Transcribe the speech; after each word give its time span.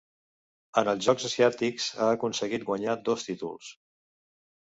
En 0.81 0.87
els 0.93 1.03
Jocs 1.09 1.25
Asiàtics 1.27 1.89
ha 2.05 2.09
aconseguit 2.15 2.65
guanyar 2.71 2.97
dos 3.11 3.27
títols. 3.27 3.71